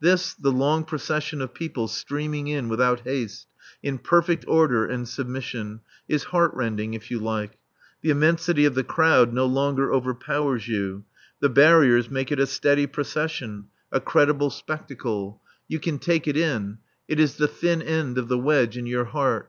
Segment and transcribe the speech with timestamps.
[0.00, 3.46] This, the long procession of people streaming in without haste,
[3.80, 7.52] in perfect order and submission, is heart rending if you like.
[8.02, 11.04] The immensity of the crowd no longer overpowers you.
[11.38, 15.40] The barriers make it a steady procession, a credible spectacle.
[15.68, 16.78] You can take it in.
[17.06, 19.48] It is the thin end of the wedge in your heart.